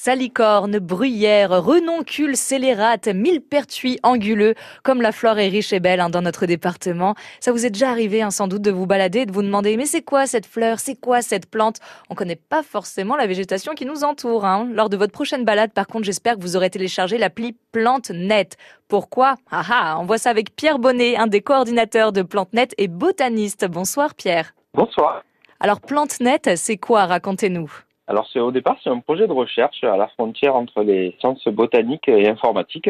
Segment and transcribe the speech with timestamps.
[0.00, 6.22] Salicorne, bruyère, renoncule, scélérate, millepertuis anguleux, comme la flore est riche et belle hein, dans
[6.22, 7.16] notre département.
[7.40, 9.76] Ça vous est déjà arrivé hein, sans doute de vous balader et de vous demander
[9.76, 11.80] mais c'est quoi cette fleur, c'est quoi cette plante?
[12.10, 14.46] On connaît pas forcément la végétation qui nous entoure.
[14.46, 14.68] Hein.
[14.72, 18.50] Lors de votre prochaine balade, par contre, j'espère que vous aurez téléchargé l'appli PlanteNet.
[18.86, 19.34] Pourquoi?
[19.50, 23.66] Ah ah, on voit ça avec Pierre Bonnet, un des coordinateurs de PlanteNet et botaniste.
[23.66, 24.54] Bonsoir Pierre.
[24.74, 25.24] Bonsoir.
[25.58, 27.06] Alors PlanteNet, c'est quoi?
[27.06, 27.87] Racontez-nous.
[28.08, 32.08] Alors au départ c'est un projet de recherche à la frontière entre les sciences botaniques
[32.08, 32.88] et informatiques.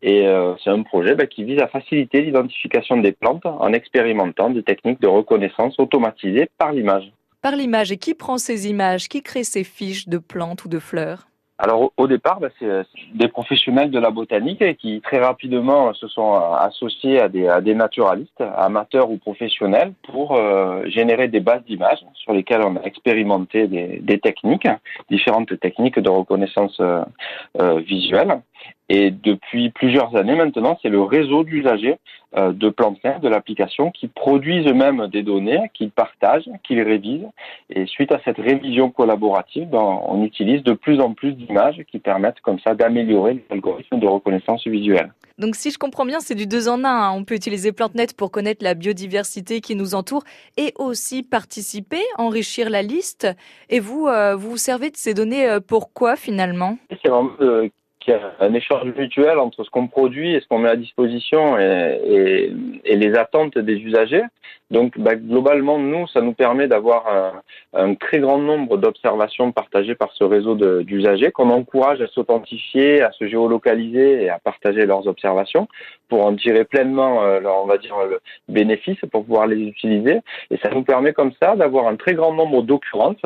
[0.00, 4.48] Et euh, c'est un projet bah, qui vise à faciliter l'identification des plantes en expérimentant
[4.48, 7.12] des techniques de reconnaissance automatisées par l'image.
[7.42, 7.90] Par l'image.
[7.90, 11.26] Et qui prend ces images, qui crée ces fiches de plantes ou de fleurs?
[11.62, 16.32] Alors au départ, bah, c'est des professionnels de la botanique qui très rapidement se sont
[16.34, 22.62] associés à des, naturalistes, amateurs ou professionnels, pour euh, générer des bases d'images sur lesquelles
[22.62, 24.68] on a expérimenté des, techniques,
[25.10, 27.04] différentes techniques de reconnaissance euh,
[27.60, 28.40] euh, visuelle.
[28.88, 31.96] Et depuis plusieurs années maintenant, c'est le réseau d'usagers
[32.36, 37.28] euh, de PlanteNet, de l'application, qui produisent eux-mêmes des données, qu'ils partagent, qu'ils révisent.
[37.70, 42.00] Et suite à cette révision collaborative, ben, on utilise de plus en plus d'images qui
[42.00, 45.12] permettent comme ça d'améliorer l'algorithme de reconnaissance visuelle.
[45.38, 46.88] Donc si je comprends bien, c'est du deux en un.
[46.88, 47.12] Hein.
[47.16, 50.22] On peut utiliser PlanteNet pour connaître la biodiversité qui nous entoure
[50.58, 53.26] et aussi participer, enrichir la liste.
[53.70, 56.76] Et vous, euh, vous vous servez de ces données euh, pour quoi finalement?
[56.90, 57.70] C'est vraiment qu'il
[58.40, 62.52] un échange mutuel entre ce qu'on produit et ce qu'on met à disposition et,
[62.84, 64.22] les attentes des usagers.
[64.70, 67.42] Donc, bah, globalement, nous, ça nous permet d'avoir
[67.74, 73.10] un, très grand nombre d'observations partagées par ce réseau d'usagers qu'on encourage à s'authentifier, à
[73.12, 75.66] se géolocaliser et à partager leurs observations
[76.08, 80.20] pour en tirer pleinement, euh, on va dire, le bénéfice pour pouvoir les utiliser.
[80.50, 83.22] Et ça nous permet comme ça d'avoir un très grand nombre d'occurrences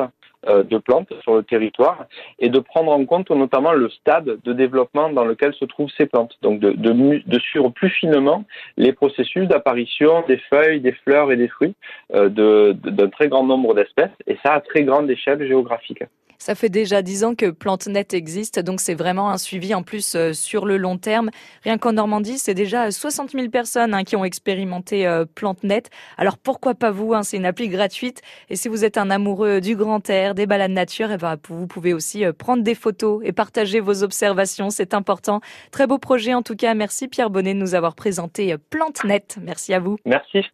[0.47, 2.05] de plantes sur le territoire
[2.39, 6.05] et de prendre en compte notamment le stade de développement dans lequel se trouvent ces
[6.05, 6.37] plantes.
[6.41, 8.43] Donc de, de, de suivre plus finement
[8.77, 11.75] les processus d'apparition des feuilles, des fleurs et des fruits
[12.13, 12.29] euh,
[12.73, 16.03] d'un très grand nombre d'espèces et ça à très grande échelle géographique.
[16.37, 20.15] Ça fait déjà dix ans que PlanteNet existe, donc c'est vraiment un suivi en plus
[20.15, 21.29] euh, sur le long terme.
[21.63, 25.83] Rien qu'en Normandie, c'est déjà 60 000 personnes hein, qui ont expérimenté euh, PlanteNet.
[26.17, 28.21] Alors pourquoi pas vous hein, C'est une appli gratuite.
[28.49, 31.37] Et si vous êtes un amoureux du grand air, des balades nature, et eh ben,
[31.49, 34.69] vous pouvez aussi euh, prendre des photos et partager vos observations.
[34.69, 35.41] C'est important.
[35.71, 36.73] Très beau projet en tout cas.
[36.73, 39.37] Merci Pierre Bonnet de nous avoir présenté PlanteNet.
[39.41, 39.97] Merci à vous.
[40.05, 40.45] Merci.